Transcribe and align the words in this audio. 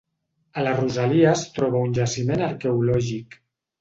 A 0.61 0.63
la 0.67 0.71
rosalia 0.79 1.29
es 1.33 1.43
troba 1.57 1.81
un 1.89 1.93
jaciment 1.99 2.45
arqueològic. 2.47 3.39